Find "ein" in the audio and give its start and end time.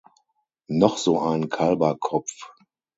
1.19-1.47